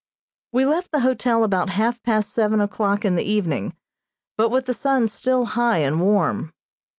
We 0.51 0.65
left 0.65 0.89
the 0.91 1.01
hotel 1.01 1.43
about 1.43 1.69
half 1.69 2.01
past 2.01 2.31
seven 2.31 2.59
o'clock 2.59 3.05
in 3.05 3.13
the 3.17 3.23
evening, 3.23 3.75
but 4.35 4.49
with 4.49 4.65
the 4.65 4.73
sun 4.73 5.05
still 5.05 5.45
high 5.45 5.77
and 5.83 6.01
warm. 6.01 6.53